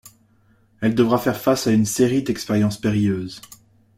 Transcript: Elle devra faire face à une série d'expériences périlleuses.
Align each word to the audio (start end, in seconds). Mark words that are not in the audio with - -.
Elle 0.81 0.95
devra 0.95 1.19
faire 1.19 1.37
face 1.39 1.67
à 1.67 1.71
une 1.71 1.85
série 1.85 2.23
d'expériences 2.23 2.81
périlleuses. 2.81 3.39